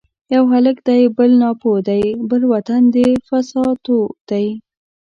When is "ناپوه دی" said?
1.41-2.03